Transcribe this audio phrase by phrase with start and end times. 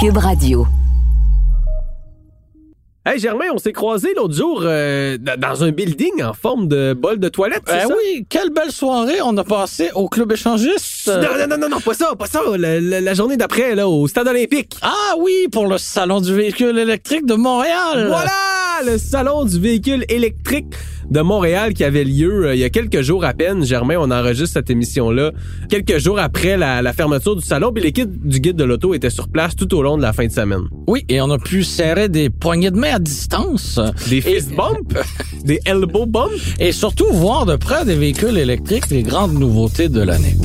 [0.00, 0.66] Cube Radio.
[3.06, 7.18] Hey Germain, on s'est croisés l'autre jour euh, dans un building en forme de bol
[7.18, 7.94] de toilette, c'est Ben ça?
[7.96, 11.08] oui, quelle belle soirée on a passé au club échangiste.
[11.08, 12.42] Non, non, non, non, non, pas ça, pas ça.
[12.58, 14.76] La, la- la journée d'après, là, au stade olympique.
[14.82, 18.06] Ah oui, pour le salon du véhicule électrique de Montréal.
[18.08, 18.30] Voilà!
[18.86, 20.74] Le salon du véhicule électrique
[21.10, 23.64] de Montréal qui avait lieu euh, il y a quelques jours à peine.
[23.64, 25.32] Germain, on enregistre cette émission-là
[25.68, 27.72] quelques jours après la, la fermeture du salon.
[27.72, 30.26] Puis l'équipe du guide de l'auto était sur place tout au long de la fin
[30.26, 30.62] de semaine.
[30.86, 33.80] Oui, et on a pu serrer des poignées de main à distance.
[34.08, 34.94] Des fist bumps,
[35.44, 36.30] des elbow bumps?
[36.60, 40.36] Et surtout voir de près des véhicules électriques les grandes nouveautés de l'année.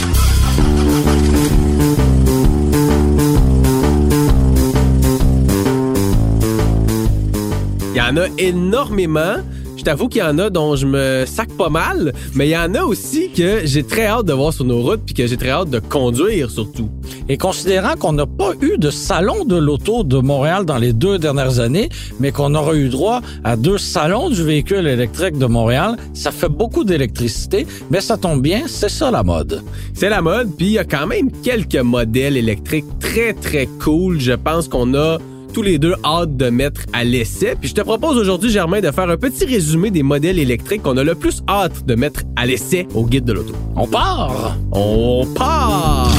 [8.04, 9.36] En a énormément.
[9.78, 12.58] Je t'avoue qu'il y en a dont je me sac pas mal, mais il y
[12.58, 15.36] en a aussi que j'ai très hâte de voir sur nos routes puis que j'ai
[15.36, 16.90] très hâte de conduire surtout.
[17.28, 21.18] Et considérant qu'on n'a pas eu de salon de l'auto de Montréal dans les deux
[21.18, 25.98] dernières années, mais qu'on aura eu droit à deux salons du véhicule électrique de Montréal,
[26.14, 29.64] ça fait beaucoup d'électricité, mais ça tombe bien, c'est ça la mode.
[29.94, 34.20] C'est la mode, puis il y a quand même quelques modèles électriques très très cool.
[34.20, 35.18] Je pense qu'on a
[35.54, 37.56] tous les deux hâte de mettre à l'essai.
[37.60, 40.98] Puis je te propose aujourd'hui, Germain, de faire un petit résumé des modèles électriques qu'on
[40.98, 43.54] a le plus hâte de mettre à l'essai au guide de l'auto.
[43.76, 44.58] On part!
[44.72, 46.12] On part!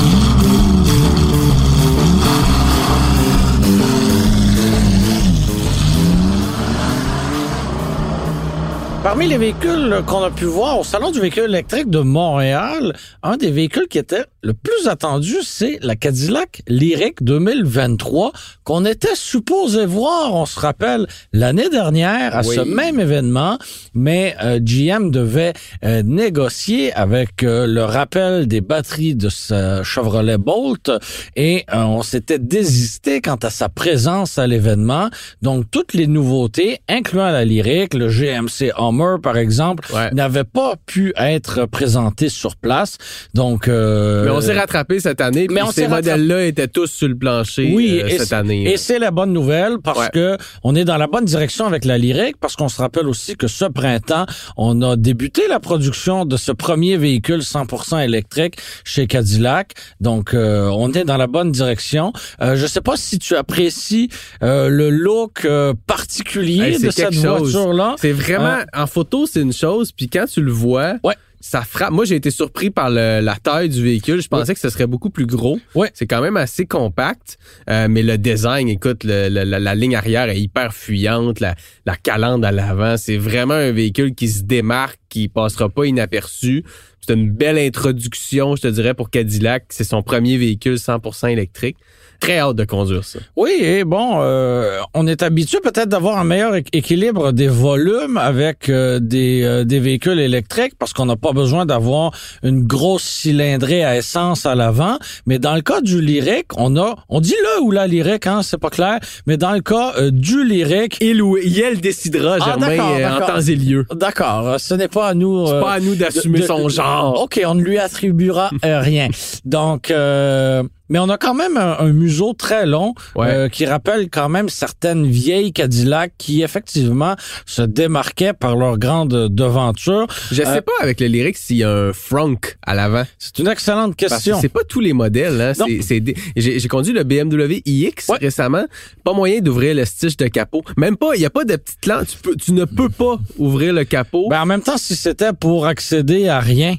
[9.02, 13.36] Parmi les véhicules qu'on a pu voir au Salon du véhicule électrique de Montréal, un
[13.36, 19.86] des véhicules qui était le plus attendu, c'est la Cadillac Lyric 2023 qu'on était supposé
[19.86, 22.54] voir, on se rappelle, l'année dernière à Oui.
[22.54, 23.58] ce même événement,
[23.94, 30.36] mais euh, GM devait euh, négocier avec euh, le rappel des batteries de ce Chevrolet
[30.38, 30.90] Bolt
[31.36, 35.08] et euh, on s'était désisté quant à sa présence à l'événement.
[35.40, 40.10] Donc toutes les nouveautés, incluant la Lyric, le GMC Hummer par exemple, Ouais.
[40.12, 42.98] n'avaient pas pu être présentées sur place.
[43.32, 47.08] Donc euh, Mais on s'est rattrapé cette année, mais on ces modèles-là étaient tous sur
[47.08, 48.70] le plancher oui, euh, et cette c'est- année.
[48.72, 50.10] Et c'est la bonne nouvelle parce Ouais.
[50.12, 53.36] que on est dans la bonne direction avec la Lyric parce qu'on se rappelle aussi
[53.36, 59.06] que ce printemps, on a débuté la production de ce premier véhicule 100% électrique chez
[59.06, 59.72] Cadillac.
[60.00, 62.12] Donc, euh, on est dans la bonne direction.
[62.42, 64.08] Euh, je sais pas si tu apprécies
[64.42, 65.46] euh, le look
[65.86, 67.94] particulier Hey, de cette voiture-là.
[67.98, 71.14] C'est vraiment, en photo, c'est une chose, puis quand tu le vois, Ouais.
[71.46, 71.90] Ça frappe.
[71.90, 74.22] Moi, j'ai été surpris par le- la taille du véhicule.
[74.22, 75.60] Je pensais que ce serait beaucoup plus gros.
[75.74, 75.90] Ouais.
[75.92, 77.36] C'est quand même assez compact,
[77.68, 81.54] euh, mais le design, écoute, le- le- la, la ligne arrière est hyper fuyante, la,
[81.84, 86.64] la calandre à l'avant, c'est vraiment un véhicule qui se démarque, qui passera pas inaperçu.
[87.06, 89.66] C'est une belle introduction, je te dirais, pour Cadillac.
[89.68, 91.76] C'est son premier véhicule 100% électrique.
[92.20, 93.18] Très hâte de conduire ça.
[93.36, 98.16] Oui, et bon, euh, on est habitué peut-être d'avoir un meilleur équ- équilibre des volumes
[98.16, 103.02] avec euh, des, euh, des véhicules électriques parce qu'on n'a pas besoin d'avoir une grosse
[103.04, 104.98] cylindrée à essence à l'avant.
[105.26, 108.40] Mais dans le cas du Lyric, on a, on dit là ou la Lyric, hein,
[108.42, 108.98] c'est pas clair.
[109.26, 113.26] Mais dans le cas euh, du Lyric, Il ou elle décidera, Ah, Germain, euh, en
[113.26, 113.86] temps et lieu.
[113.94, 115.46] d'accord, euh, ce n'est pas à nous.
[115.46, 117.22] C'est pas à nous d'assumer son genre.
[117.22, 119.08] OK, on ne lui attribuera rien.
[119.44, 120.62] Donc, euh,
[120.94, 123.26] mais on a quand même un, un museau très long Ouais.
[123.28, 127.16] euh, qui rappelle quand même certaines vieilles Cadillac qui effectivement
[127.46, 130.06] se démarquaient par leur grande devanture.
[130.30, 133.02] Je Euh, sais pas avec le lyric s'il y a un frunk à l'avant.
[133.18, 134.38] C'est une excellente que question.
[134.40, 135.40] c'est pas tous les modèles.
[135.40, 135.64] Hein.
[135.66, 138.18] Des- J'ai, conduit le BMW iX Ouais.
[138.20, 138.64] récemment.
[139.02, 140.62] Pas moyen d'ouvrir le stitch de capot.
[140.76, 142.06] Même pas, il y a pas de petite lampe.
[142.06, 144.28] Tu, peux, tu ne peux pas ouvrir le capot.
[144.28, 146.76] Ben, en même temps, si c'était pour accéder à rien,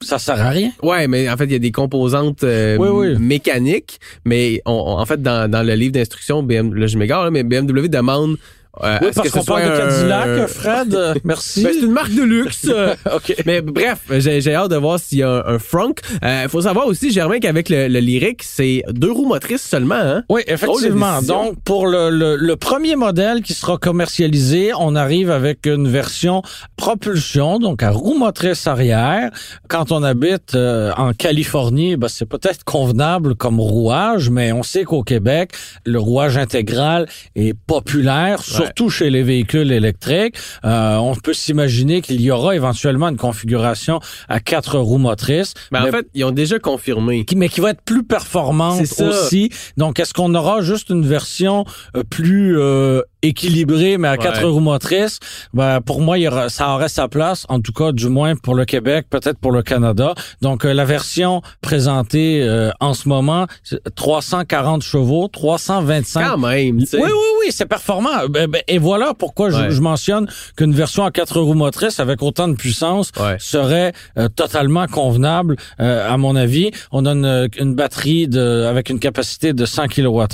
[0.00, 0.70] ça sert à rien.
[0.82, 3.16] Ouais, mais en fait, il y a des composantes euh, Oui, oui.
[3.18, 3.98] mécaniques.
[4.24, 7.42] Mais on, on- en fait, dans, dans le livre d'instruction, BM, là, je m'égare, mais
[7.42, 8.36] BMW demande
[8.82, 10.94] euh, Oui, parce qu'on parle de un- Cadillac, Fred.
[10.94, 11.62] euh, Merci.
[11.64, 12.66] Ben, c'est une marque de luxe.
[12.68, 13.34] euh, OK.
[13.46, 16.00] Mais bref, j'ai, j'ai hâte de voir s'il y a un, un frunk.
[16.22, 19.94] Il faut savoir aussi, Germain, qu'avec le, le Lyric, c'est deux roues motrices seulement.
[19.96, 20.22] Hein?
[20.28, 21.20] Oui, effectivement.
[21.22, 26.42] Donc, pour le, le, le premier modèle qui sera commercialisé, on arrive avec une version
[26.76, 29.30] propulsion, donc à roue motrice arrière.
[29.68, 34.84] Quand on habite euh, en Californie, ben, c'est peut-être convenable comme rouage, mais on sait
[34.84, 35.52] qu'au Québec,
[35.84, 37.06] le rouage intégral
[37.36, 40.36] est populaire, surtout chez les véhicules électriques.
[40.64, 45.54] Euh, on peut s'imaginer qu'il y aura éventuellement une configuration à quatre roues motrices.
[45.72, 47.24] Ben, mais en fait, ils ont déjà confirmé.
[47.24, 48.78] qui- mais qui va être plus performante
[49.08, 49.50] aussi.
[49.76, 51.64] Donc, est-ce qu'on aura juste une version
[51.96, 54.50] euh, plus euh, équilibré, mais à quatre Ouais.
[54.50, 55.18] roues motrices,
[55.54, 58.36] ben, pour moi, il y aura, ça aurait sa place, en tout cas, du moins
[58.36, 60.14] pour le Québec, peut-être pour le Canada.
[60.42, 66.76] Donc, euh, la version présentée euh, en ce moment, c'est 340 chevaux, 325 Quand même,
[66.78, 67.10] oui, oui,
[67.40, 68.26] oui, c'est performant.
[68.28, 69.70] Ben, ben, et voilà pourquoi je, Ouais.
[69.70, 73.36] je mentionne qu'une version à quatre roues motrices avec autant de puissance Ouais.
[73.38, 76.70] serait euh, totalement convenable, euh, à mon avis.
[76.92, 80.26] On a une, une batterie de, avec une capacité de 100 kWh.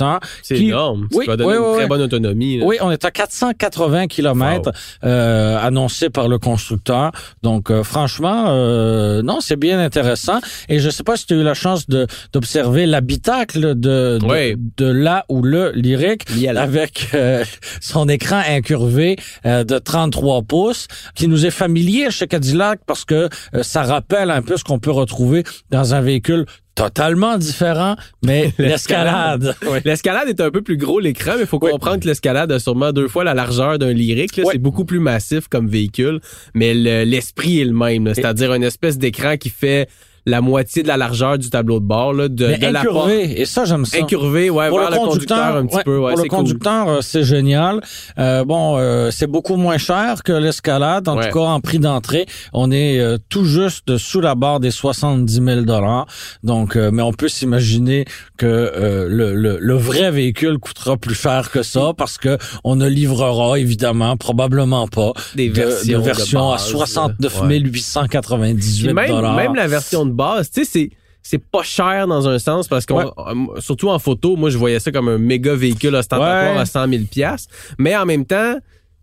[0.43, 1.07] C'est énorme.
[1.13, 1.89] Oui, ça va donner oui, une oui, très oui.
[1.89, 2.57] bonne autonomie.
[2.59, 2.65] là.
[2.65, 4.71] Oui, on est à 480 km
[5.03, 7.11] euh, annoncé par le constructeur.
[7.43, 10.39] Donc, euh, franchement, euh, non, c'est bien intéressant.
[10.69, 14.55] Et je sais pas si tu as eu la chance d'observer l'habitacle de, de, Oui.
[14.77, 16.23] de là ou le lyrique
[16.55, 17.43] avec euh,
[17.81, 23.29] son écran incurvé euh, de 33 pouces qui nous est familier chez Cadillac parce que
[23.53, 26.45] euh, ça rappelle un peu ce qu'on peut retrouver dans un véhicule
[26.75, 29.55] totalement différent, mais l'escalade.
[29.71, 29.79] Oui.
[29.85, 31.71] L'escalade est un peu plus gros l'écran, mais il faut Oui.
[31.71, 34.33] comprendre que l'escalade a sûrement deux fois la largeur d'un lyrique.
[34.37, 34.45] Oui.
[34.51, 36.19] C'est beaucoup plus massif comme véhicule,
[36.53, 38.05] mais le- l'esprit est le même.
[38.05, 38.13] là.
[38.13, 39.87] C'est-à-dire une espèce d'écran qui fait
[40.25, 43.09] la moitié de la largeur du tableau de bord, là, de, Mais de la porte.
[43.09, 43.97] incurvé, et ça, j'aime ça.
[43.97, 45.97] Incurvé, ouais, pour vers le conducteur, un petit ouais, peu.
[45.99, 46.37] Ouais, pour le cool.
[46.39, 47.81] conducteur, euh, c'est génial.
[48.17, 51.07] Euh, bon, euh, c'est beaucoup moins cher que l'escalade.
[51.07, 51.29] En Ouais.
[51.29, 55.41] tout cas, en prix d'entrée, on est euh, tout juste sous la barre des 70
[55.45, 56.05] 000 dollars.
[56.43, 58.05] Donc, euh, mais on peut s'imaginer
[58.37, 62.75] que euh, le, le, le vrai véhicule coûtera plus cher que ça parce que on
[62.75, 67.59] ne livrera évidemment probablement pas Des de, versions de de version à base, 69 ouais.
[67.59, 69.35] 898 Puis même, dollars.
[69.35, 70.89] même la version de base, tu sais, c'est
[71.27, 73.05] c'est pas cher dans un sens parce qu'on Ouais.
[73.17, 76.59] euh, surtout en photo, moi je voyais ça comme un méga véhicule ostentatoire Ouais.
[76.61, 77.47] à 100 000 pièces,
[77.79, 78.57] mais en même temps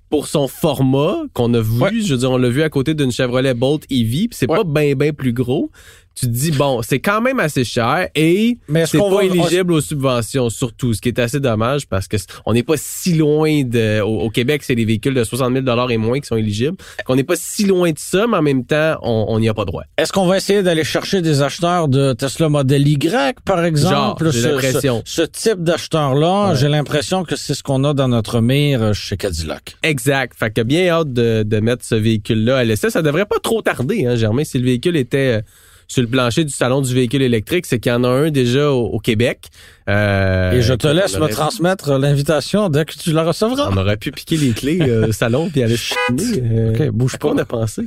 [0.08, 1.90] pour son format qu'on a vu, Ouais.
[2.00, 4.94] je veux dire, on l'a vu à côté d'une Chevrolet Bolt EV, c'est pas bien
[4.94, 5.70] bien plus gros.
[6.14, 9.72] Tu te dis bon, c'est quand même assez cher et Mais c'est pas va- éligible
[9.72, 12.16] aux subventions surtout, ce qui est assez dommage parce que
[12.46, 15.64] on n'est pas si loin de au, au Québec, c'est les véhicules de 60 000
[15.64, 16.76] dollars et moins qui sont éligibles.
[17.06, 19.64] Qu'on n'est pas si loin de ça, mais en même temps, on n'y a pas
[19.64, 19.84] droit.
[19.96, 24.24] Est-ce qu'on va essayer d'aller chercher des acheteurs de Tesla Model Y, par exemple?
[24.24, 25.02] Genre, j'ai Ce- l'impression.
[25.04, 26.56] Ce, ce type d'acheteur-là, Ouais.
[26.56, 29.76] j'ai l'impression que c'est ce qu'on a dans notre mire chez Cadillac.
[29.82, 30.34] Exact.
[30.38, 32.90] Fait que bien hâte de, de mettre ce véhicule-là à l'essai.
[32.90, 34.44] Ça devrait pas trop tarder, hein, Germain.
[34.44, 35.42] Si le véhicule était
[35.88, 38.70] sur le plancher du salon du véhicule électrique, c'est qu'il y en a un déjà
[38.70, 39.48] au, au Québec.
[39.88, 43.68] Euh, Et je te laisse me transmettre l'invitation dès que tu la recevras.
[43.72, 46.42] On aurait pu piquer les clés euh, au salon puis aller chiner.
[46.42, 47.28] Euh, OK, bouge pas.
[47.28, 47.82] on a pensé?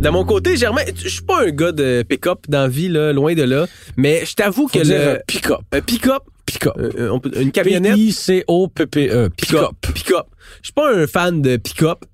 [0.00, 3.34] De mon côté, Germain, je suis pas un gars de pick-up dans vie, là, loin
[3.34, 5.58] de là, mais je t'avoue que le pick-up.
[5.72, 6.72] un pick-up, Pick-up.
[6.78, 9.28] euh, on peut- une camionnette, P-I-C-O-P-P-E.
[9.36, 9.94] pick-up, Pick-up.
[9.94, 10.26] pick-up.
[10.62, 12.04] Je suis pas un fan de pick-up.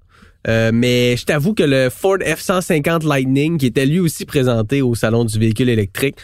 [0.46, 4.94] Euh, mais je t'avoue que le Ford F-150 Lightning, qui était lui aussi présenté au
[4.94, 6.17] Salon du véhicule électrique,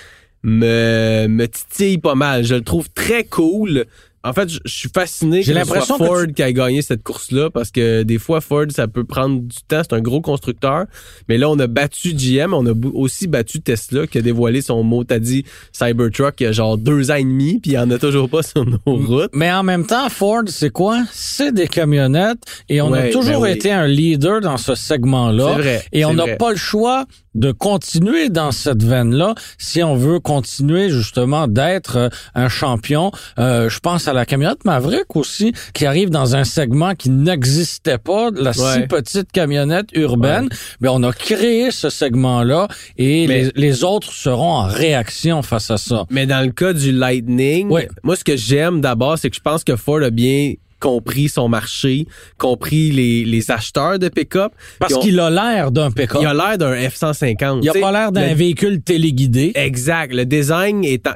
[0.42, 2.44] me, me titille pas mal.
[2.44, 3.86] Je le trouve très cool.
[4.22, 6.42] En fait, je je suis fasciné J'ai que ce soit l'impression que Ford tu- qui
[6.42, 9.80] a gagné cette course-là parce que des fois, Ford, ça peut prendre du temps.
[9.82, 10.84] C'est un gros constructeur.
[11.28, 12.52] Mais là, on a battu GM.
[12.52, 16.46] On a aussi battu Tesla qui a dévoilé son mot, t'as dit Cybertruck il y
[16.46, 18.78] a genre deux ans et demi puis il y en a toujours pas sur nos
[18.84, 19.30] routes.
[19.32, 21.02] Mais en même temps, Ford, c'est quoi?
[21.12, 23.50] C'est des camionnettes et on a toujours ben oui.
[23.52, 25.52] été un leader dans ce segment-là.
[25.56, 29.94] C'est vrai, Et on n'a pas le choix de continuer dans cette veine-là si on
[29.94, 33.12] veut continuer justement d'être euh, un champion.
[33.38, 37.98] Euh, je pense à la camionnette Maverick aussi, qui arrive dans un segment qui n'existait
[37.98, 40.48] pas, la si petite camionnette urbaine.
[40.80, 45.78] Mais on a créé ce segment-là et les, les autres seront en réaction face à
[45.78, 46.04] ça.
[46.10, 47.68] Mais dans le cas du Lightning,
[48.02, 51.48] moi, ce que j'aime d'abord, c'est que je pense que Ford a bien compris son
[51.48, 52.06] marché,
[52.38, 54.52] compris les, les acheteurs de pick-up.
[54.78, 56.18] Parce qu'il a l'air d'un pick-up.
[56.22, 57.60] il a l'air d'un F-150.
[57.62, 59.52] Il a pas l'air d'un le- véhicule téléguidé.
[59.54, 60.12] Exact.
[60.12, 61.12] Le design est en-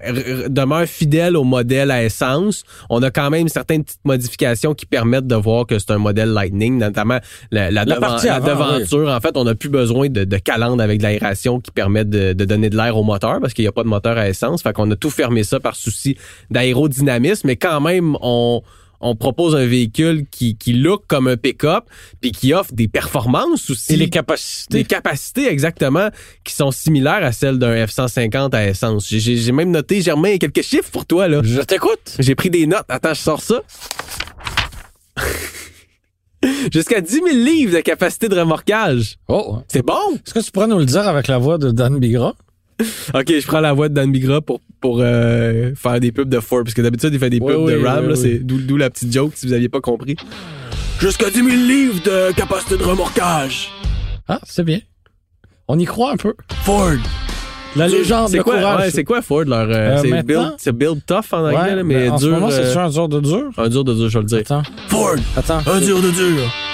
[0.48, 2.62] demeure fidèle au modèle à essence.
[2.90, 6.28] On a quand même certaines petites modifications qui permettent de voir que c'est un modèle
[6.30, 7.18] Lightning, notamment
[7.50, 9.08] la, la, La devan- partie la avant, devanture.
[9.10, 12.32] En fait, on n'a plus besoin de, de calandre avec de l'aération qui permettent de,
[12.34, 14.62] de donner de l'air au moteur parce qu'il n'y a pas de moteur à essence.
[14.62, 16.16] Fait qu'on a tout fermé ça par souci
[16.50, 18.62] d'aérodynamisme, mais quand même, on
[19.04, 21.84] on propose un véhicule qui, qui look comme un pick-up
[22.20, 23.92] puis qui offre des performances aussi.
[23.92, 24.78] Et les capacités.
[24.78, 26.08] Des capacités, exactement,
[26.42, 29.06] qui sont similaires à celles d'un F-150 à essence.
[29.08, 31.42] J'ai- même noté, Germain, quelques chiffres pour toi, là.
[31.44, 32.16] Je t'écoute.
[32.18, 32.86] J'ai pris des notes.
[32.88, 33.62] Attends, je sors ça.
[36.72, 39.16] Jusqu'à 10 000 livres de capacité de remorquage.
[39.28, 39.58] Oh.
[39.68, 40.14] C'est bon?
[40.14, 42.34] Est-ce que tu pourrais nous le dire avec la voix de Dan Bigra?
[43.14, 46.40] OK, je prends la voix de Dan Bigra pour, pour euh, faire des pubs de
[46.40, 46.62] Ford.
[46.62, 48.04] Parce que d'habitude, il fait des pubs oui, de Ram.
[48.06, 48.16] oui.
[48.18, 50.14] C'est d'où d'où la petite joke, si vous aviez pas compris.
[51.00, 53.70] Jusqu'à 10 000 livres de capacité de remorquage.
[54.28, 54.80] Ah, c'est bien.
[55.68, 56.34] On y croit un peu.
[56.64, 56.92] Ford.
[57.76, 58.80] La légende, C'est quoi, courage.
[58.80, 61.76] ouais, c'est quoi Ford leur euh, Euh, c'est build, c'est build tough en anglais, Ouais,
[61.76, 62.20] là, mais en dur.
[62.20, 63.50] ce moment, euh, c'est un dur de dur.
[63.56, 64.38] un dur de dur, je vais le dire.
[64.40, 65.60] Attends, Ford, attends.
[65.66, 66.73] un dur de dur.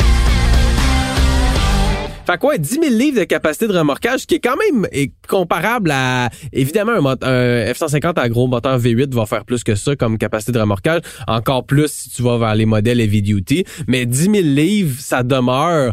[2.26, 4.86] Fait quoi, 10 000 livres de capacité de remorquage, qui est quand même
[5.26, 6.28] comparable à...
[6.52, 10.16] Évidemment, un, mot- un F-150 à gros moteur V8 va faire plus que ça comme
[10.18, 11.00] capacité de remorquage.
[11.26, 13.64] Encore plus si tu vas vers les modèles heavy duty.
[13.88, 15.92] Mais 10 000 livres, ça demeure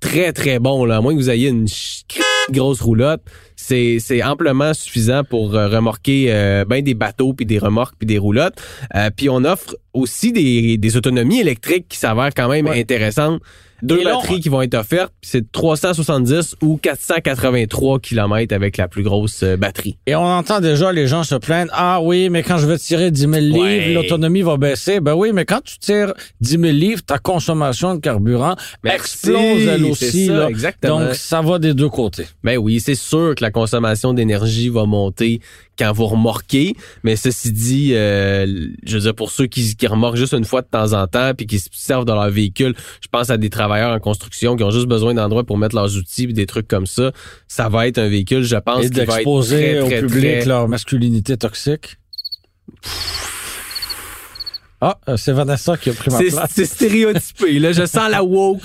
[0.00, 0.84] très, très bon.
[0.86, 0.96] Là.
[0.96, 1.66] À moins que vous ayez une
[2.50, 3.22] grosse roulotte,
[3.62, 8.06] c'est c'est amplement suffisant pour euh, remorquer euh, ben des bateaux, puis des remorques, puis
[8.06, 8.56] des roulottes.
[8.94, 12.80] Euh, puis on offre aussi des, des autonomies électriques qui s'avèrent quand même Ouais.
[12.80, 13.40] intéressantes.
[13.82, 19.42] Deux batteries qui vont être offertes, c'est 370 ou 483 km avec la plus grosse
[19.42, 19.96] batterie.
[20.06, 21.72] Et on entend déjà les gens se plaindre.
[21.74, 23.94] Ah oui, mais quand je vais tirer 10 000 livres, Ouais.
[23.94, 25.00] l'autonomie va baisser.
[25.00, 26.12] Ben oui, mais quand tu tires
[26.42, 30.26] 10 000 livres, ta consommation de carburant Merci, explose elle aussi.
[30.26, 30.48] ça, là.
[30.50, 31.00] exactement.
[31.00, 32.26] Donc, ça va des deux côtés.
[32.44, 35.40] Ben oui, c'est sûr que la consommation d'énergie va monter
[35.78, 40.16] quand vous remorquez, mais ceci dit, euh, je veux dire, pour ceux qui, qui remorquent
[40.16, 43.08] juste une fois de temps en temps puis qui se servent dans leur véhicule, je
[43.10, 46.26] pense à des travailleurs en construction qui ont juste besoin d'endroits pour mettre leurs outils
[46.26, 47.12] puis des trucs comme ça,
[47.48, 50.00] ça va être un véhicule, je pense, Et qui va être d'exposer très, au très,
[50.00, 51.96] public très- leur masculinité toxique?
[54.82, 56.50] Ah, euh, c'est Vanessa qui a pris ma place.
[56.54, 57.58] c'est stéréotypé.
[57.58, 58.62] Là, je sens la woke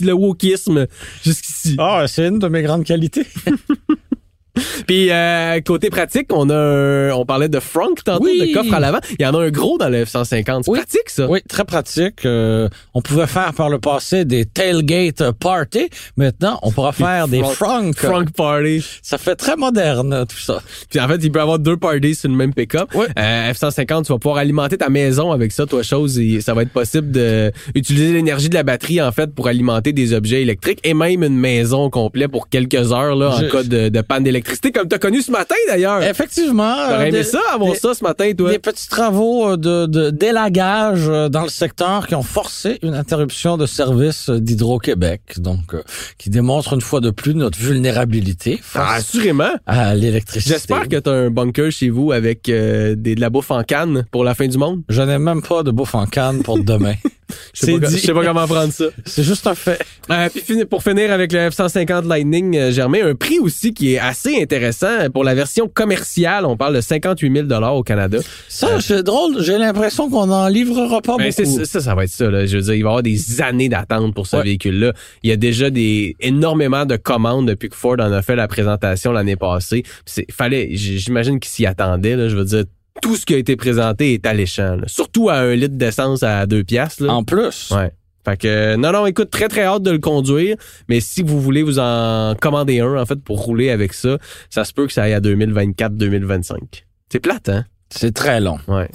[0.00, 0.86] le wokisme
[1.24, 1.76] jusqu'ici.
[1.78, 3.26] Ah, c'est une de mes grandes qualités.
[4.86, 8.38] Puis euh, côté pratique, on a un- on parlait de frunk tantôt, Oui.
[8.50, 8.98] de coffre à l'avant.
[9.18, 10.62] Il y en a un gros dans le F150.
[10.64, 10.78] C'est Oui.
[10.78, 11.26] pratique ça.
[11.28, 12.24] Oui, très pratique.
[12.26, 15.88] Euh, on pouvait faire par le passé des tailgate party.
[16.16, 17.96] Maintenant, on pourra faire des frunk- frunk.
[17.96, 18.84] Frunk party.
[19.02, 20.62] Ça fait très moderne, tout ça.
[20.90, 22.88] Puis en fait, il peut y avoir deux parties sur le même pick-up.
[22.94, 23.06] Oui.
[23.18, 26.18] Euh, F150, tu vas pouvoir alimenter ta maison avec ça, toi chose.
[26.18, 29.92] Et ça va être possible de utiliser l'énergie de la batterie en fait pour alimenter
[29.92, 33.62] des objets électriques et même une maison complète pour quelques heures là Je- en cas
[33.62, 34.41] de, de panne d'électricité,
[34.72, 36.02] comme t'as connu ce matin d'ailleurs.
[36.02, 36.74] Effectivement.
[36.74, 38.50] T'aurais euh, aimé des- ça, avoir des- ça ce matin, toi?
[38.50, 42.94] Des petits travaux euh, de, de d'élagage euh, dans le secteur qui ont forcé une
[42.94, 45.82] interruption de service d'Hydro-Québec, donc euh,
[46.18, 49.50] qui démontre une fois de plus notre vulnérabilité Ah, face assurément.
[49.66, 50.54] à l'électricité.
[50.54, 54.04] J'espère que t'as un bunker chez vous avec euh, des, de la bouffe en canne
[54.10, 54.82] pour la fin du monde.
[54.88, 56.94] Je n'ai même pas de bouffe en canne pour demain.
[57.54, 57.96] Je sais pas, dit.
[57.98, 58.84] je sais pas comment prendre ça.
[59.04, 59.80] C'est juste un fait.
[60.10, 63.98] Euh, puis pour finir avec le F-150 Lightning, euh, Germain, un prix aussi qui est
[63.98, 65.10] assez intéressant.
[65.12, 68.18] Pour la version commerciale, on parle de 58 000 au Canada.
[68.48, 69.42] Ça, c'est drôle.
[69.42, 71.64] J'ai l'impression qu'on n'en livrera pas Ben, c'est- beaucoup.
[71.64, 72.30] ça, ça va être ça.
[72.30, 72.46] Là.
[72.46, 74.42] Je veux dire, il va y avoir des années d'attente pour ce Ouais.
[74.44, 74.92] véhicule-là.
[75.22, 78.48] Il y a déjà des énormément de commandes depuis que Ford en a fait la
[78.48, 79.82] présentation l'année passée.
[80.30, 82.16] Fallait, j'imagine qu'ils s'y attendaient.
[82.16, 82.28] Là.
[82.28, 82.64] Je veux dire,
[83.00, 84.76] tout ce qui a été présenté est alléchant.
[84.76, 84.84] là.
[84.86, 87.04] Surtout à un litre d'essence à deux piastres.
[87.04, 87.12] là.
[87.14, 87.70] En plus.
[87.70, 87.90] Ouais.
[88.24, 90.56] Fait que non non écoute très très hâte de le conduire
[90.88, 94.16] mais si vous voulez vous en commander un en fait pour rouler avec ça
[94.48, 97.64] ça se peut que ça aille à 2024 2025 c'est plate hein?
[97.90, 98.58] C'est très long.
[98.68, 98.88] ouais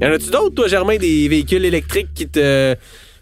[0.00, 2.74] y en a-tu d'autres toi Germain des véhicules électriques qui te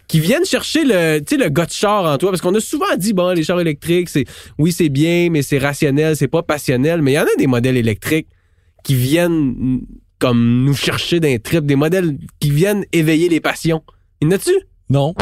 [0.07, 2.31] qui viennent chercher le le gars de char en toi.
[2.31, 4.25] Parce qu'on a souvent dit bon les chars électriques c'est
[4.57, 7.01] oui c'est bien mais c'est rationnel c'est pas passionnel.
[7.01, 8.27] Mais il y en a des modèles électriques
[8.83, 9.81] qui viennent mm,
[10.19, 13.83] comme nous chercher d'un trip des modèles qui viennent éveiller les passions.
[14.21, 14.53] Y en a-tu?
[14.89, 15.13] Non.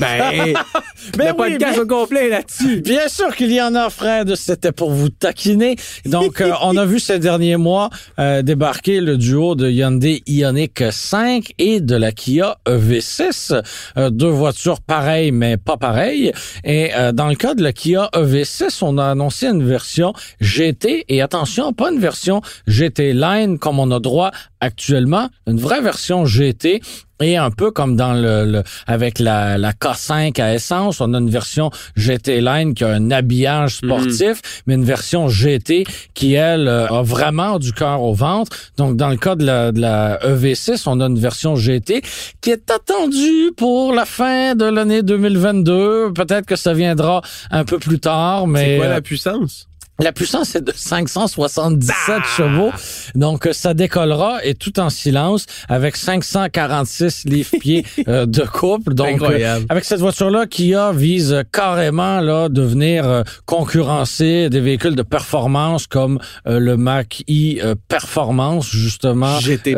[0.00, 0.54] Ben
[1.16, 4.34] Ben le podcast au complet là-dessus Bien sûr qu'il y en a, Fred.
[4.34, 5.76] C'était pour vous taquiner.
[6.04, 10.84] Donc, euh, on a vu ces derniers mois euh, débarquer le duo de Hyundai Ioniq
[10.90, 13.62] 5 et de la Kia EV6.
[13.96, 16.32] Euh, deux voitures pareilles, mais pas pareilles.
[16.64, 21.04] Et dans le cas de la Kia EV6, on a annoncé une version GT.
[21.08, 24.30] Et attention, pas une version GT Line comme on a droit
[24.60, 25.28] actuellement.
[25.46, 26.80] Une vraie version GT
[27.20, 31.18] et un peu comme dans le, le- avec la, la K5 à essence, on a
[31.18, 36.68] une version GT Line qui a un habillage sportif, mais une version GT qui elle
[36.68, 38.56] euh, a vraiment du cœur au ventre.
[38.76, 42.02] Donc dans le cas de la, de la EV6, on a une version GT
[42.40, 46.12] qui est attendue pour la fin de l'année 2022.
[46.12, 49.68] Peut-être que ça viendra un peu plus tard, mais c'est quoi euh, la puissance?
[49.98, 52.70] La puissance est de 577 chevaux.
[53.14, 58.94] Donc, euh, ça décollera et tout en silence avec 546 livres-pieds euh, de couple.
[58.94, 59.62] Donc, Incroyable.
[59.64, 65.02] euh, avec cette voiture-là, Kia vise carrément là de venir euh, concurrencer des véhicules de
[65.02, 69.38] performance comme le Mach-E euh, Performance, justement.
[69.40, 69.74] GT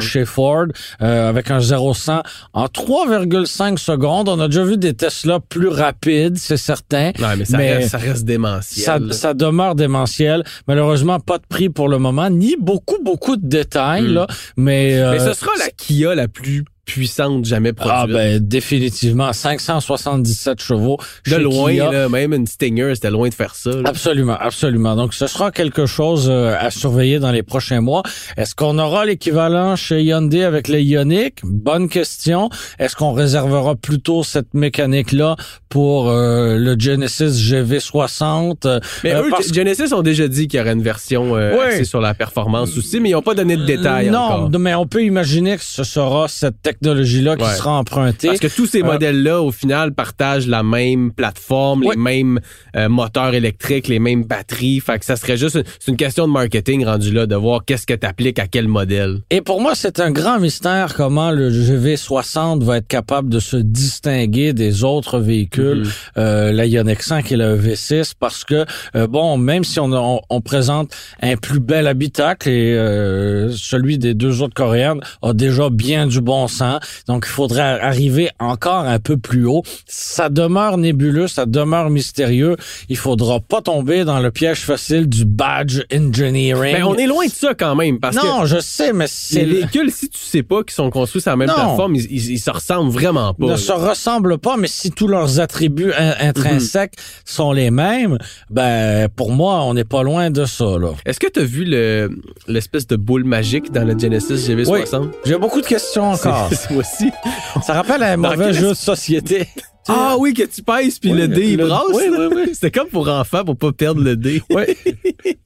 [0.00, 0.66] chez Ford,
[1.00, 4.28] euh, avec un 0-100 en 3,5 secondes.
[4.28, 7.12] On a déjà vu des Tesla plus rapides, c'est certain.
[7.18, 9.34] non mais ça mais- reste ça reste démentiel Ça, ça
[9.74, 10.44] démentiel.
[10.68, 14.14] Malheureusement, pas de prix pour le moment, ni beaucoup, beaucoup de détails, Hmm.
[14.14, 14.26] là.
[14.56, 17.94] Mais, euh, mais ce sera la Kia la plus puissante jamais produite.
[17.96, 20.98] Ah ben définitivement 577 chevaux.
[21.30, 21.90] de loin, Kia.
[21.92, 23.70] là, même une Stinger, c'était loin de faire ça.
[23.70, 23.82] là.
[23.84, 24.96] Absolument, absolument.
[24.96, 28.02] Donc, ce sera quelque chose euh, à surveiller dans les prochains mois.
[28.36, 31.36] Est-ce qu'on aura l'équivalent chez Hyundai avec les Ioniq?
[31.44, 32.50] Bonne question.
[32.78, 35.36] Est-ce qu'on réservera plutôt cette mécanique-là
[35.68, 38.66] pour euh, le Genesis GV60?
[38.66, 41.58] Euh, Mais euh, eux, parce- Genesis ont déjà dit qu'il y aurait une version euh,
[41.60, 44.50] axée sur la performance aussi, mais ils n'ont pas donné de détails non, encore.
[44.58, 47.54] mais on peut imaginer que ce sera cette technologie-là qui Ouais.
[47.54, 48.28] sera empruntée.
[48.28, 51.94] Parce que tous ces Euh, modèles-là, au final, partagent la même plateforme, Ouais.
[51.94, 52.40] les mêmes
[52.76, 54.80] euh, moteurs électriques, les mêmes batteries.
[54.80, 57.64] Fait que ça serait juste une, c'est une question de marketing rendu là, de voir
[57.66, 59.18] qu'est-ce que tu appliques à quel modèle.
[59.30, 63.56] Et pour moi, c'est un grand mystère comment le GV60 va être capable de se
[63.56, 65.90] distinguer des autres véhicules, Mhm.
[66.18, 68.64] euh, la Ioniq 5 et la V6, parce que,
[68.96, 73.98] euh, bon, même si on, on, on présente un plus bel habitacle et euh, celui
[73.98, 76.61] des deux autres coréennes a déjà bien du bon sens,
[77.08, 79.62] donc il faudrait arriver encore un peu plus haut.
[79.86, 82.56] Ça demeure nébuleux, ça demeure mystérieux.
[82.88, 86.74] Il faudra pas tomber dans le piège facile du badge engineering.
[86.74, 89.10] Mais on est loin de ça quand même, parce que non, je sais, mais les
[89.10, 91.54] c'est véhicules, si tu sais pas qu'ils sont construits sur la même Non.
[91.54, 93.46] plateforme, ils, ils, ils se ressemblent vraiment pas.
[93.46, 93.56] ne là.
[93.56, 98.18] se ressemblent pas, mais si tous leurs attributs in- intrinsèques sont les mêmes,
[98.50, 100.64] ben pour moi, on n'est pas loin de ça.
[100.78, 100.90] Là.
[101.06, 102.10] Est-ce que tu as vu le
[102.46, 105.08] l'espèce de boule magique dans le Genesis GV60?
[105.24, 106.48] J'ai beaucoup de questions encore.
[107.62, 109.46] Ça rappelle un mauvais jeu de société.
[109.88, 111.82] Ah oui, que tu pèses puis Oui, le dé il brasse.
[111.92, 112.28] oui, là.
[112.28, 112.50] oui, oui.
[112.54, 114.42] C'était comme pour enfants pour pas perdre le dé.
[114.50, 114.64] Oui.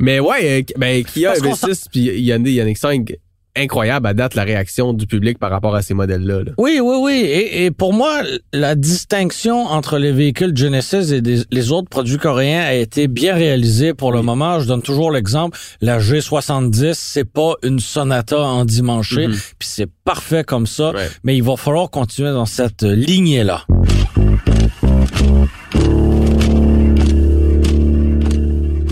[0.00, 3.12] Mais ouais, euh, ben Kia Parce qu'on EV6 puis Hyundai Ioniq 5
[3.56, 6.42] incroyable à date la réaction du public par rapport à ces modèles-là.
[6.44, 6.52] là.
[6.58, 7.12] Oui, oui, oui.
[7.24, 12.18] Et, et pour moi, la distinction entre les véhicules Genesis et des- les autres produits
[12.18, 14.58] coréens a été bien réalisée pour le moment.
[14.60, 15.56] Je donne toujours l'exemple.
[15.80, 19.34] La G70, c'est pas une Sonata endimanchée, Mhm.
[19.58, 20.90] puis c'est parfait comme ça.
[20.92, 21.08] Ouais.
[21.22, 23.64] Mais il va falloir continuer dans cette lignée-là.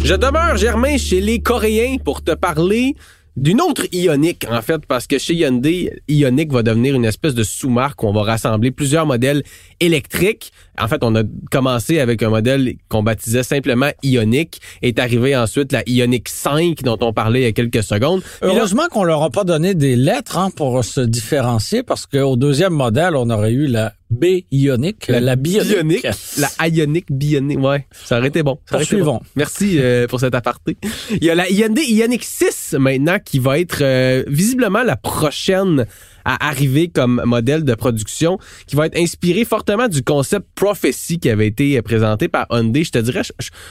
[0.05, 2.95] Je demeure, Germain, chez les Coréens pour te parler
[3.37, 7.43] d'une autre Ioniq, en fait, parce que chez Hyundai, Ioniq va devenir une espèce de
[7.43, 9.43] sous-marque où on va rassembler plusieurs modèles
[9.83, 10.53] électriques.
[10.81, 14.59] En fait, on a commencé avec un modèle qu'on baptisait simplement Ioniq.
[14.81, 18.23] Est arrivé ensuite la Ioniq 5 dont on parlait il y a quelques secondes.
[18.41, 22.73] Heureusement qu'on leur a pas donné des lettres hein, pour se différencier parce qu'au deuxième
[22.73, 26.03] modèle, on aurait eu la B ionique, la, bionique.
[26.03, 26.07] Bionic,
[26.37, 28.59] la Ioniq Bionic, ouais, ça aurait été bon.
[28.69, 29.21] Ça aurait été bon.
[29.37, 30.77] Merci euh, pour cet aparté.
[31.11, 35.87] Il y a la Hyundai Ioniq 6 maintenant qui va être euh, visiblement la prochaine
[36.25, 41.31] à arriver comme modèle de production, qui va être inspiré fortement du concept Prophecy qui
[41.31, 42.85] avait été euh, présenté par Hyundai.
[42.85, 43.23] Je te dirais,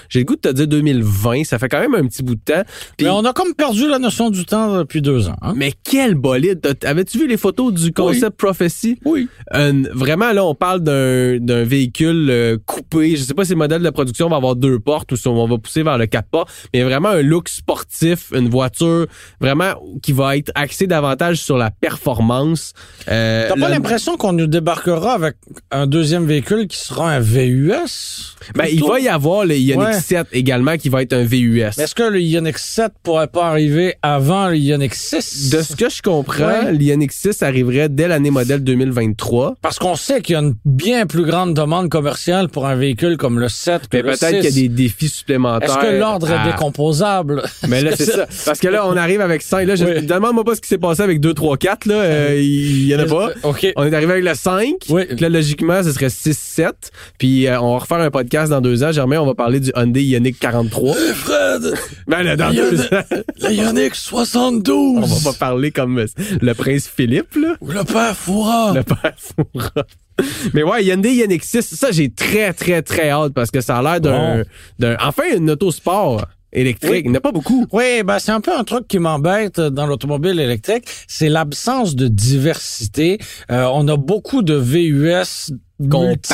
[0.09, 2.41] j'ai le goût de te dire 2020, ça fait quand même un petit bout de
[2.41, 2.63] temps.
[3.01, 5.35] Mais on a comme perdu la notion du temps depuis deux ans.
[5.41, 5.53] hein.
[5.55, 6.59] mais quel bolide!
[6.83, 8.99] Avais-tu vu les photos du concept Prophecy?
[9.05, 9.27] Oui.
[9.51, 13.15] Un- vraiment, là, on parle d'un d'un véhicule euh, coupé.
[13.15, 15.47] Je sais pas si le modèle de production va avoir deux portes ou si on
[15.47, 19.07] va pousser vers le quatre portes, mais vraiment un look sportif, une voiture
[19.39, 22.40] vraiment qui va être axée davantage sur la performance.
[23.09, 25.35] Euh, T'as pas l'impression qu'on nous débarquera avec
[25.71, 28.35] un deuxième véhicule qui sera un VUS?
[28.55, 29.93] ben, il va y avoir le Ioniq Ouais.
[29.99, 31.61] 7 également qui va être un VUS.
[31.79, 35.49] Est-ce que le Ioniq 7 pourrait pas arriver avant le Ioniq 6?
[35.51, 36.71] De ce que je comprends, Ouais.
[36.73, 39.55] l'Ioniq 6 arriverait dès l'année modèle 2023.
[39.61, 43.17] Parce qu'on sait qu'il y a une bien plus grande demande commerciale pour un véhicule
[43.17, 44.55] comme le 7 que Mais peut-être qu'il y a 6.
[44.61, 45.69] des défis supplémentaires.
[45.69, 47.43] Est-ce que l'ordre à- est décomposable?
[47.67, 48.27] Mais là, c'est ça.
[48.45, 49.65] Parce que là, on arrive avec 5.
[49.67, 50.05] Là, je, Oui.
[50.05, 51.85] demande-moi pas ce qui s'est passé avec 2, 3, 4.
[51.85, 53.31] Là, Euh, il y en a pas.
[53.43, 53.67] OK.
[53.75, 54.73] On est arrivé avec le 5.
[54.89, 55.05] Oui.
[55.05, 56.91] Puis là, logiquement, ce serait 6, 7.
[57.17, 58.91] Puis euh, on va refaire un podcast dans deux ans.
[58.91, 60.93] Germain, on va parler du Hyundai Ioniq 43.
[61.15, 61.73] Fred,
[62.07, 63.03] Ben là, dans deux de- ans,
[63.41, 64.97] le Ioniq 72!
[64.97, 66.05] on va pas parler comme euh,
[66.41, 67.55] le prince Philippe, là.
[67.61, 68.73] Ou le père Foura!
[68.73, 69.85] Le père Foura.
[70.53, 73.81] Mais ouais, Hyundai Ioniq 6, ça, j'ai très, très, très hâte parce que ça a
[73.81, 74.37] l'air d'un...
[74.37, 74.43] Bon.
[74.79, 76.91] d'un- Enfin, une autosport électrique.
[76.91, 77.01] Oui.
[77.05, 77.65] Il n'y en a pas beaucoup.
[77.71, 82.07] Oui, ben c'est un peu un truc qui m'embête dans l'automobile électrique, c'est l'absence de
[82.07, 83.19] diversité.
[83.51, 85.53] Euh, on a beaucoup de VUS
[85.89, 86.27] Compact.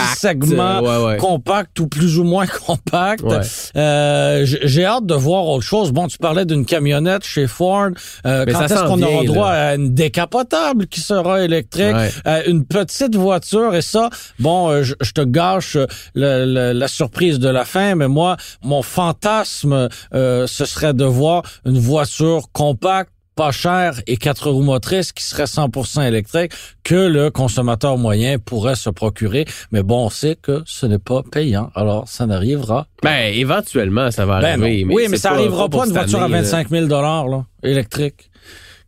[0.81, 1.17] ouais, ouais.
[1.17, 3.21] compacts ou plus ou moins compacts.
[3.23, 3.39] Ouais.
[3.75, 5.91] Euh, J'ai hâte de voir autre chose.
[5.91, 7.89] Bon, tu parlais d'une camionnette chez Ford.
[8.25, 11.95] Euh, quand est-ce qu'on aura droit à une décapotable qui sera électrique?
[12.27, 16.73] Euh, une petite voiture et ça, bon, euh, je, je te gâche euh, le- le-
[16.73, 22.43] la surprise de la fin, mais moi, mon fantasme, ce serait de voir une voiture
[22.51, 26.51] compacte pas chère et quatre roues motrices qui serait 100% électrique
[26.83, 29.45] que le consommateur moyen pourrait se procurer.
[29.71, 32.87] Mais bon, on sait que ce n'est pas payant, alors ça n'arrivera.
[33.03, 34.85] Ben, éventuellement, ça va Ben arriver.
[34.93, 36.41] oui, mais ça arrivera pas, une voiture à année, là.
[36.41, 38.29] 25 000 là, électrique.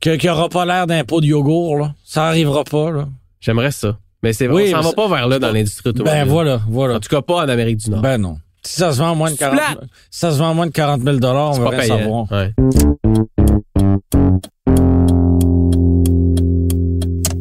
[0.02, 1.94] Qui, qui aura pas l'air d'un pot de yogourt, là.
[2.04, 3.08] Ça arrivera pas, là.
[3.40, 3.98] J'aimerais ça.
[4.24, 6.14] Mais c'est Oui, vrai, on mais s'en va pas vers là dans l'industrie automobile.
[6.14, 6.96] Ben voilà, voilà.
[6.96, 8.02] En tout cas, pas en Amérique du Nord.
[8.02, 8.38] Ben non.
[8.66, 9.80] Si ça se vend moins de C'est 40, plate.
[10.12, 12.26] si ça se vend à moins de 40 000 on va pas rien savoir.
[12.32, 12.54] Ouais.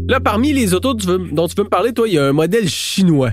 [0.09, 2.25] Là, parmi les autos tu veux- dont tu veux me parler, toi, il y a
[2.25, 3.33] un modèle chinois.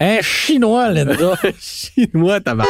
[0.00, 1.34] Un chinois, là-dedans.
[1.58, 2.64] chinois, tabac.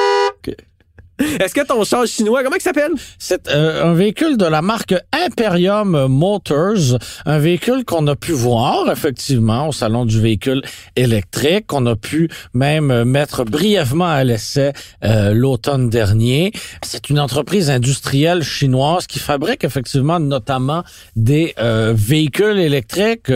[1.21, 2.93] Est-ce que ton char chinois, comment il s'appelle?
[3.19, 8.91] C'est euh, un véhicule de la marque Imperium Motors, un véhicule qu'on a pu voir
[8.91, 10.63] effectivement au salon du véhicule
[10.97, 14.73] électrique, qu'on a pu même euh, mettre brièvement à l'essai
[15.05, 16.53] euh, l'automne dernier.
[16.83, 20.83] C'est une entreprise industrielle chinoise qui fabrique effectivement notamment
[21.17, 23.33] des euh, véhicules électriques.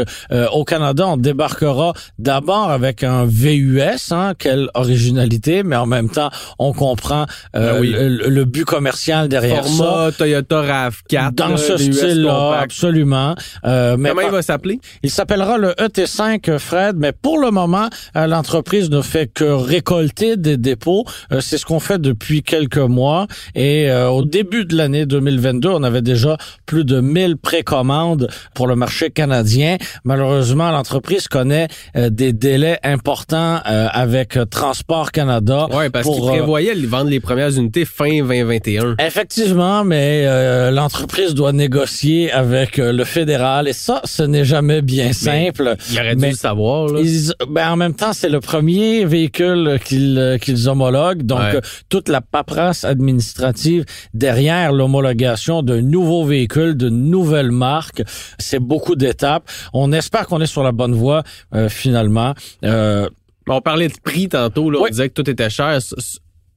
[0.53, 6.31] Au Canada, on débarquera d'abord avec un VUS, hein, quelle originalité, mais en même temps,
[6.59, 7.27] on comprend
[7.75, 7.95] euh, oui.
[7.97, 9.71] le, le but commercial derrière ça.
[9.85, 11.35] Format Toyota RAV4.
[11.35, 13.35] Dans là, ce style-là, absolument.
[13.65, 14.81] Euh, mais Comment par- il va s'appeler?
[15.03, 20.37] il s'appellera le ET5 Fred, mais pour le moment, euh, l'entreprise ne fait que récolter
[20.37, 21.05] des dépôts.
[21.33, 23.27] Euh, C'est ce qu'on fait depuis quelques mois.
[23.55, 28.67] Et euh, au début de l'année 2022, on avait déjà plus de 1000 précommandes pour
[28.67, 29.77] le marché canadien.
[30.05, 35.67] Malheureusement, l'entreprise connaît des délais importants euh, avec Transport Canada.
[35.73, 38.97] Ouais, parce pour, qu'il prévoyait de vendre les premières unités fin 2021.
[38.99, 44.83] Effectivement, mais euh, l'entreprise doit négocier avec euh, le fédéral et ça, ce n'est jamais
[44.83, 45.77] bien simple.
[45.91, 47.01] Il aurait dû mais- le savoir, là.
[47.03, 51.61] Ils- ben, en même temps, c'est le premier véhicule qu'ils euh, qu'ils homologuent, donc Ouais.
[51.89, 58.03] toute la paperasse administrative derrière l'homologation d'un nouveau véhicule, de nouvelles marques,
[58.39, 59.49] c'est beaucoup d'étapes.
[59.73, 61.23] On espère qu'on est sur la bonne voie
[61.55, 62.35] euh, finalement.
[62.65, 63.09] Euh,
[63.47, 64.79] On parlait de prix tantôt, là.
[64.81, 65.79] On disait que tout était cher.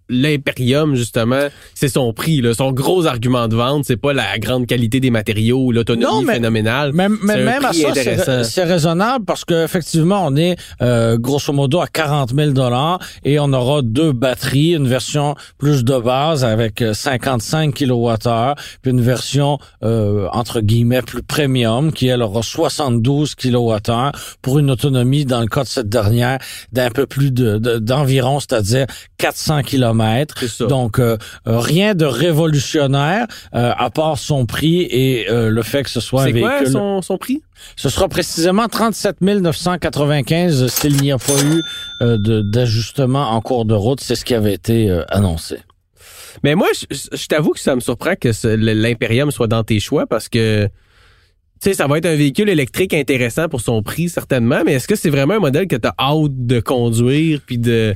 [0.10, 2.54] L'Imperium, justement, c'est son prix, là.
[2.54, 6.92] Son gros argument de vente, c'est pas la grande qualité des matériaux l'autonomie mais- phénoménale.
[6.94, 11.88] Mais un même à ça, c'est raisonnable parce qu'effectivement, on est euh, grosso modo à
[11.88, 16.94] 40 000 dollars et on aura deux batteries, une version plus de base avec euh,
[16.94, 24.12] 55 kWh, puis une version euh, entre guillemets plus premium qui elle aura 72 kWh
[24.42, 26.40] pour une autonomie dans le cas de cette dernière
[26.72, 28.86] d'un peu plus de de- d'environ, c'est-à-dire
[29.18, 29.97] 400 km.
[30.48, 30.68] C'est.
[30.68, 35.84] Donc euh, euh, rien de révolutionnaire euh, à part son prix et euh, le fait
[35.84, 36.72] que ce soit un c'est véhicule.
[36.72, 37.42] quoi son, son prix?
[37.76, 41.62] Ce sera précisément 37 995 s'il n'y a pas eu
[42.02, 44.00] d'ajustement en cours de route.
[44.00, 45.58] C'est ce qui avait été annoncé.
[46.44, 50.06] Mais moi, je, je t'avoue que ça me surprend que l'Imperium soit dans tes choix
[50.06, 50.72] parce que, tu
[51.62, 54.96] sais, ça va être un véhicule électrique intéressant pour son prix, certainement, mais est-ce que
[54.96, 57.96] c'est vraiment un modèle que tu as hâte de conduire puis de.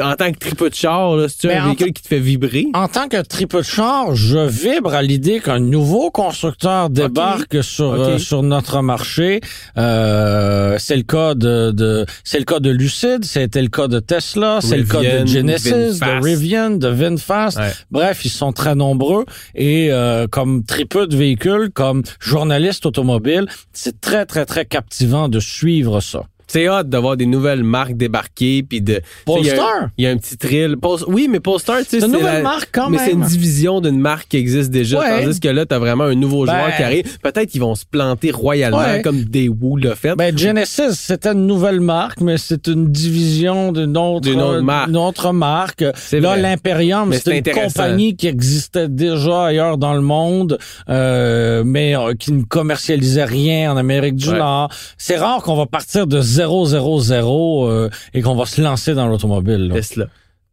[0.00, 2.66] En tant que tripeux de char, là, c'est Mais un véhicule qui te fait vibrer?
[2.74, 7.92] En tant que triple de char, je vibre à l'idée qu'un nouveau constructeur débarque sur
[7.92, 9.40] euh, sur notre marché.
[9.78, 14.00] Euh, c'est le cas de, de c'est le cas de Lucid, c'était le cas de
[14.00, 16.02] Tesla, c'est le cas de Genesis, VinFast.
[16.02, 17.58] de Rivian, de VinFast.
[17.58, 17.72] Ouais.
[17.90, 24.00] Bref, ils sont très nombreux et euh, comme tripeux de véhicules, comme journaliste automobile, c'est
[24.00, 26.22] très très très captivant de suivre ça.
[26.46, 28.94] C'est hâte de voir des nouvelles marques débarquer puis de.
[28.94, 30.76] tu sais, il y a un- Polestar, Il y, a un petit thrill.
[31.08, 33.22] Oui, mais Polestar, tu sais, c'est une nouvelle la- marque quand mais c'est même.
[33.22, 34.98] une division d'une marque qui existe déjà.
[35.00, 35.24] Ouais.
[35.24, 37.18] Tandis que là, t'as vraiment un nouveau Ben- joueur qui arrive.
[37.22, 39.02] Peut-être qu'ils vont se planter royalement Ouais.
[39.02, 40.14] comme Daewoo l'a fait.
[40.16, 44.86] Ben, Genesis, c'était une nouvelle marque, mais c'est une division d'une autre, D'une autre marque.
[44.88, 45.84] d'une autre marque.
[45.96, 51.96] C'est Là, l'Imperium, c'est une compagnie qui existait déjà ailleurs dans le monde, euh, mais
[51.96, 54.38] euh, qui ne commercialisait rien en Amérique du Ouais.
[54.38, 54.70] Nord.
[54.98, 59.70] C'est rare qu'on va partir de 000 euh, et qu'on va se lancer dans l'automobile.
[59.72, 60.06] Tesla.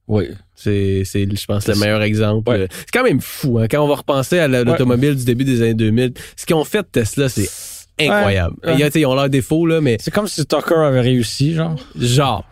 [0.07, 0.29] Oui.
[0.55, 2.49] C'est, c'est, je pense, le meilleur exemple.
[2.49, 2.67] Ouais.
[2.71, 5.61] C'est quand même fou, hein, quand on va repenser à la- l'automobile du début des
[5.61, 6.13] années 2000.
[6.35, 7.49] Ce qu'ils ont fait de Tesla, c'est
[7.99, 8.55] incroyable.
[8.65, 8.75] Ouais.
[8.95, 11.75] Ils ont leurs défauts, là, mais C'est comme si Tucker avait réussi, genre.
[11.97, 12.45] genre.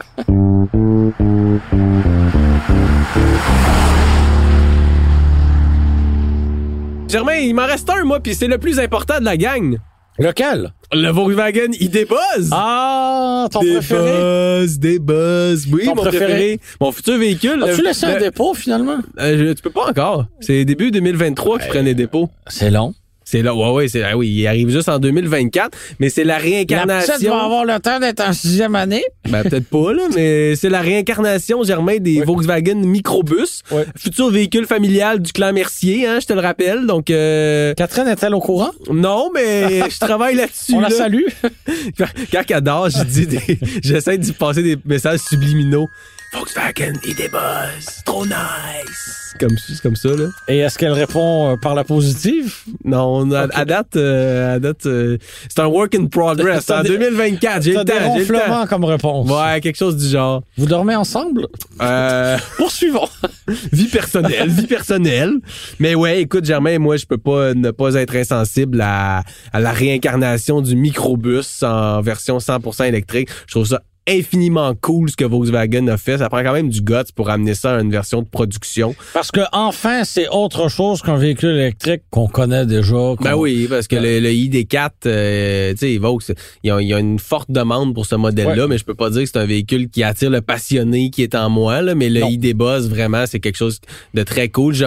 [7.08, 9.78] Germain, il m'en reste un, moi, puis c'est le plus important de la gang.
[10.22, 10.72] Lequel?
[10.94, 12.50] Le Volkswagen ID Buzz.
[12.52, 14.12] Ah, ton des préféré?
[14.12, 15.66] buzz, des buzz.
[15.72, 16.26] Oui, Ton mon préféré.
[16.26, 16.60] préféré.
[16.80, 17.64] Mon futur véhicule.
[17.64, 18.98] As-tu Le- laissé un le- dépôt, finalement?
[19.20, 20.28] Euh, je- tu peux pas encore.
[20.40, 22.30] C'est début 2023 qu'ils prennent les dépôts.
[22.48, 22.94] C'est long.
[23.32, 26.34] C'est là, ouais, ouais, c'est, ah oui, il arrive juste en 2024, mais c'est la
[26.34, 27.30] La réincarnation.
[27.32, 29.06] va avoir le temps d'être en sixième année.
[29.30, 32.24] Ben, peut-être pas, là, mais c'est la réincarnation, Germain, des.
[32.24, 33.62] Volkswagen Microbus.
[33.72, 33.86] Ouais.
[33.98, 36.86] Futur véhicule familial du clan Mercier, hein, je te le rappelle.
[36.86, 38.72] Donc, euh, Catherine est-elle au courant?
[38.92, 40.74] non, mais je travaille là-dessus.
[40.76, 40.96] On la là.
[40.96, 41.24] salue.
[42.34, 45.88] Quand elle dort, je dis des, j'essaie d'y passer des messages subliminaux.
[46.34, 49.36] Volkswagen ID Buzz, trop nice.
[49.40, 50.28] Comme, c'est comme ça, là.
[50.48, 52.54] Et est-ce qu'elle répond euh, par la positive?
[52.86, 55.18] Non, à date, euh, à date euh,
[55.50, 56.70] c'est un work in progress.
[56.70, 59.30] En des- 2024, j'ai le des temps, j'ai le comme réponse.
[59.30, 60.44] Ouais, quelque chose du genre.
[60.58, 61.48] Vous dormez ensemble?
[61.82, 63.08] Euh, Poursuivons.
[63.74, 65.34] vie personnelle, vie personnelle.
[65.80, 69.72] Mais ouais, écoute, Germain, moi, je peux pas ne pas être insensible à, à la
[69.72, 73.30] réincarnation du microbus en version 100% électrique.
[73.48, 76.18] Je trouve ça infiniment cool ce que Volkswagen a fait.
[76.18, 78.96] Ça prend quand même du guts pour amener ça à une version de production.
[79.14, 82.96] Parce que enfin, c'est autre chose qu'un véhicule électrique qu'on connaît déjà.
[83.22, 86.20] Ben oui, parce que le, le ID4, euh, tu sais, Vaux,
[86.64, 88.68] il y, a, il y a une forte demande pour ce modèle-là, Ouais.
[88.70, 91.36] mais je peux pas dire que c'est un véhicule qui attire le passionné qui est
[91.36, 92.30] en moi, là, mais le Non.
[92.30, 93.80] ID Buzz, vraiment, c'est quelque chose
[94.14, 94.74] de très cool.
[94.74, 94.86] Je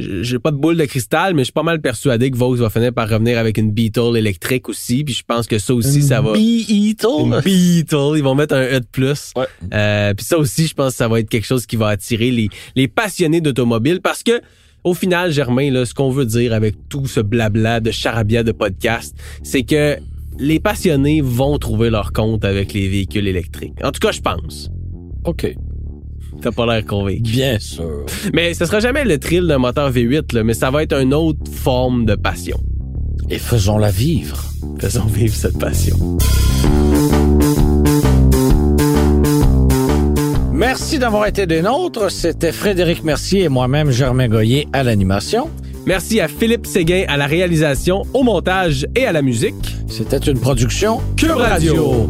[0.00, 2.70] j'ai pas de boule de cristal, mais je suis pas mal persuadé que Vaux va
[2.70, 6.20] finir par revenir avec une Beetle électrique aussi, puis je pense que ça aussi, ça
[6.20, 6.30] va...
[6.30, 7.42] Une Beetle.
[7.44, 9.32] Beetle, ils vont mettre un E de plus.
[9.36, 9.46] Ouais.
[9.72, 12.30] Euh, puis ça aussi, je pense que ça va être quelque chose qui va attirer
[12.30, 14.40] les, les passionnés d'automobile parce que
[14.82, 18.52] au final, Germain, là, ce qu'on veut dire avec tout ce blabla de charabia de
[18.52, 19.98] podcast, c'est que
[20.38, 23.74] les passionnés vont trouver leur compte avec les véhicules électriques.
[23.84, 24.70] En tout cas, je pense.
[25.24, 25.54] OK.
[26.40, 27.20] T'as pas l'air convaincu.
[27.20, 28.06] Bien sûr.
[28.32, 31.14] Mais ce sera jamais le thrill d'un moteur V8, là, mais ça va être une
[31.14, 32.58] autre forme de passion.
[33.28, 34.42] Et faisons-la vivre.
[34.78, 35.96] Faisons vivre cette passion.
[40.52, 42.10] Merci d'avoir été des nôtres.
[42.10, 45.48] C'était Frédéric Mercier et moi-même, Germain Goyer, à l'animation.
[45.86, 49.76] Merci à Philippe Séguin à la réalisation, au montage et à la musique.
[49.88, 52.08] C'était une production Cube Radio.